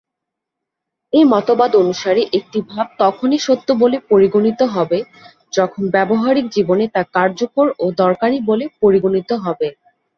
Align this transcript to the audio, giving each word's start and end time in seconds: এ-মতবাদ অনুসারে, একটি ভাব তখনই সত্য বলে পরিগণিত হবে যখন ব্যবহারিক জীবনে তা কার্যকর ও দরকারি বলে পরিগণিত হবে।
এ-মতবাদ 1.13 1.71
অনুসারে, 1.81 2.21
একটি 2.37 2.59
ভাব 2.69 2.87
তখনই 2.99 3.39
সত্য 3.39 3.67
বলে 3.81 3.97
পরিগণিত 4.09 4.59
হবে 4.75 4.99
যখন 5.53 5.81
ব্যবহারিক 5.95 6.45
জীবনে 6.55 6.85
তা 6.89 7.01
কার্যকর 7.15 7.67
ও 7.79 7.95
দরকারি 8.01 8.37
বলে 8.49 8.65
পরিগণিত 8.81 9.29
হবে। 9.43 9.67